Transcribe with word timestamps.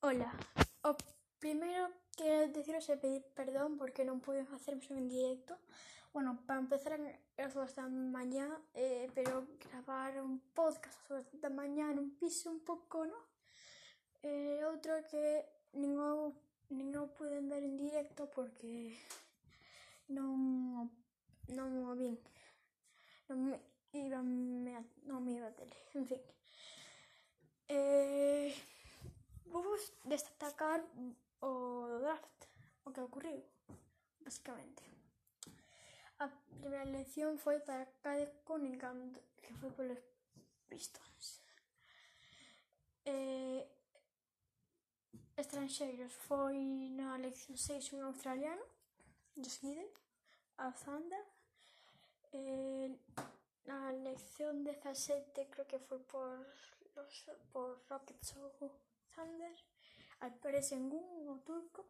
Hola, 0.00 0.32
oh, 0.82 0.96
primero 1.40 1.90
quiero 2.16 2.52
deciros 2.52 2.88
el 2.88 3.00
pedir 3.00 3.24
perdón 3.34 3.76
porque 3.76 4.04
no 4.04 4.20
pude 4.20 4.46
hacerme 4.54 4.84
en 4.90 5.08
directo. 5.08 5.58
Bueno, 6.12 6.40
para 6.46 6.60
empezar 6.60 6.92
a 6.92 7.42
las 7.42 7.74
de 7.74 7.82
mañana, 7.82 8.62
eh, 8.74 9.10
pero 9.12 9.44
grabar 9.68 10.22
un 10.22 10.38
podcast 10.54 11.10
a 11.10 11.14
las 11.14 11.40
de 11.40 11.50
mañana, 11.50 12.00
un 12.00 12.16
piso 12.16 12.48
un 12.48 12.60
poco, 12.60 13.06
¿no? 13.06 13.16
Eh, 14.22 14.64
otro 14.72 14.94
que 15.10 15.44
no, 15.72 16.32
no 16.68 17.08
pueden 17.14 17.48
ver 17.48 17.64
en 17.64 17.76
directo 17.76 18.30
porque 18.30 18.96
no, 20.06 20.88
no, 21.48 21.96
bien, 21.96 22.20
no 23.28 23.36
me 23.36 23.60
iba, 23.94 24.22
no 24.22 25.20
me 25.20 25.32
iba 25.32 25.48
a 25.48 25.56
tele, 25.56 25.76
en 25.94 26.06
fin. 26.06 26.20
destacar 30.08 30.80
o 31.40 31.98
draft, 32.00 32.38
o 32.84 32.90
que 32.90 33.00
ocurriu, 33.00 33.42
basicamente. 34.20 34.82
A 36.18 36.28
primeira 36.60 36.88
elección 36.88 37.38
foi 37.38 37.60
para 37.60 37.86
Cade 38.02 38.32
Cunningham, 38.44 39.12
que 39.42 39.54
foi 39.54 39.70
polos 39.70 39.98
Pistons. 40.68 41.40
Eh, 43.04 43.66
estranxeiros 45.36 46.12
foi 46.26 46.58
na 46.98 47.16
elección 47.16 47.56
6 47.56 47.92
un 47.92 48.02
australiano, 48.10 48.64
Josh 49.36 49.60
Gidden, 49.60 49.90
a 50.58 50.72
Thunder. 50.72 51.24
Eh, 52.32 52.90
na 53.64 53.92
elección 53.92 54.64
17 54.64 55.48
creo 55.52 55.66
que 55.66 55.78
foi 55.78 56.00
por, 56.00 56.44
los, 56.96 57.14
por 57.52 57.80
Rockets 57.88 58.34
ou 58.36 58.50
Thunder 59.14 59.56
aparecen 60.20 60.92
un 60.92 61.28
o 61.28 61.38
turco. 61.44 61.86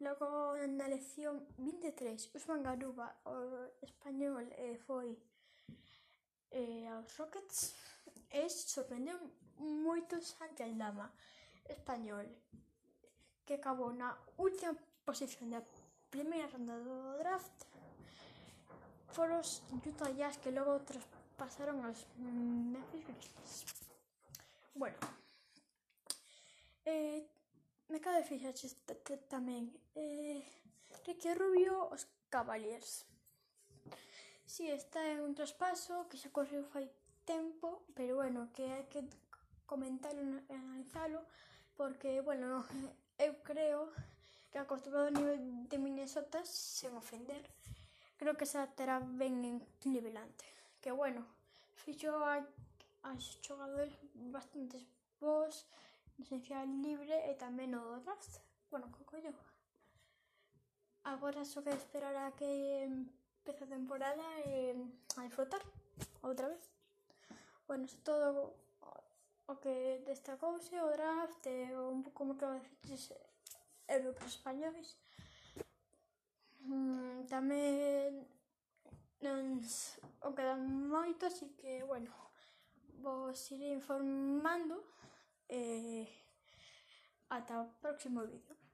Logo 0.00 0.54
na 0.78 0.86
elección 0.86 1.42
23, 1.58 2.30
Usman 2.34 2.62
Garuba, 2.62 3.18
o 3.26 3.34
español, 3.82 4.46
eh, 4.54 4.78
foi 4.86 5.18
eh, 6.50 6.86
aos 6.88 7.10
Rockets 7.18 7.74
e 8.30 8.48
sorprendeu 8.48 9.18
moito 9.58 10.22
Santi 10.22 10.62
Aldama, 10.62 11.10
español, 11.66 12.26
que 13.44 13.54
acabou 13.54 13.90
na 13.92 14.14
última 14.38 14.76
posición 15.04 15.50
da 15.50 15.62
primeira 16.10 16.46
ronda 16.46 16.78
do 16.78 17.18
draft 17.18 17.58
foros 19.12 19.62
Utah 19.84 20.12
Jazz 20.14 20.38
que 20.38 20.54
logo 20.54 20.78
traspasaron 20.86 21.82
aos 21.82 22.06
Memphis 22.16 23.02
Grizzlies. 23.02 23.66
Bueno, 24.74 24.96
me 27.88 28.00
cabe 28.00 28.24
fixaches 28.24 28.76
tamén. 29.28 29.72
Eh, 29.96 30.44
Ricky 31.04 31.32
Rubio 31.32 31.88
os 31.88 32.04
Cavaliers. 32.28 33.08
Si, 34.44 34.68
está 34.68 35.00
en 35.12 35.20
un 35.20 35.34
traspaso 35.34 36.08
que 36.08 36.20
xa 36.20 36.32
correu 36.32 36.64
fai 36.68 36.88
tempo 37.24 37.84
pero 37.96 38.16
bueno, 38.20 38.48
que 38.52 38.64
hai 38.64 38.84
que 38.88 39.04
comentalo 39.68 40.20
e 40.48 40.52
analizalo 40.52 41.20
porque, 41.76 42.20
bueno, 42.24 42.64
eu 43.24 43.32
creo 43.44 43.92
que 44.50 44.56
acostumbrado 44.56 45.12
ao 45.12 45.16
nivel 45.16 45.40
de 45.68 45.76
Minnesota 45.76 46.40
sen 46.44 46.96
ofender 46.96 47.44
creo 48.16 48.36
que 48.36 48.48
xa 48.48 48.64
terá 48.72 49.00
ben 49.00 49.60
nivelante 49.84 50.46
que 50.80 50.90
bueno, 50.92 51.20
fixo 51.76 52.16
a, 52.24 52.40
a 53.04 53.10
xogadores 53.20 53.92
bastantes 54.32 54.82
bons 55.20 55.68
licencia 56.18 56.64
libre 56.64 57.14
eh, 57.14 57.32
e 57.32 57.34
tamén 57.38 57.74
o 57.78 58.02
draft. 58.02 58.42
Bueno, 58.70 58.90
co 58.90 59.06
collo. 59.06 59.32
Agora 61.04 61.44
só 61.46 61.62
que 61.62 61.70
esperar 61.70 62.16
a 62.16 62.34
que 62.34 62.84
empece 62.84 63.64
a 63.64 63.72
temporada 63.72 64.26
e 64.44 64.74
a 65.16 65.22
disfrutar 65.22 65.62
outra 66.22 66.48
vez. 66.48 66.64
Bueno, 67.66 67.86
é 67.86 67.96
todo 68.04 68.52
o 69.46 69.54
que 69.56 70.02
destacouse 70.04 70.74
o 70.76 70.90
draft 70.92 71.46
eh, 71.46 71.70
e 71.70 71.76
un 71.78 72.02
pouco 72.02 72.18
como 72.18 72.36
que 72.36 72.46
fiches 72.82 73.14
europeos 73.86 74.34
españoles. 74.34 74.98
Mm, 76.66 77.24
tamén 77.30 78.26
non 79.24 79.62
o 80.22 80.30
quedan 80.34 80.90
moitos 80.90 81.32
así 81.32 81.46
que, 81.56 81.82
bueno, 81.86 82.12
vos 83.00 83.38
iré 83.54 83.72
informando 83.72 84.82
Hasta 87.28 87.60
el 87.60 87.68
próximo 87.80 88.22
vídeo. 88.22 88.67